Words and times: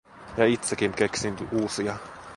Ja 0.37 0.45
itsekin 0.45 0.93
keksinyt 0.93 1.39
uusia. 1.51 1.95